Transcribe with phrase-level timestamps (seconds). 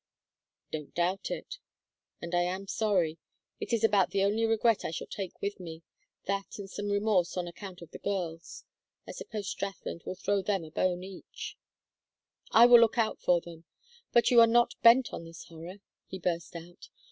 [0.71, 1.59] "Don't doubt it.
[2.23, 3.19] And I am sorry
[3.59, 5.83] it is about the only regret I shall take with me,
[6.25, 8.63] that and some remorse on account of the girls.
[9.05, 11.55] I suppose Strathland will throw them a bone each"
[12.51, 13.65] "I will look out for them.
[14.11, 16.89] But you are not bent on this horror!" he burst out.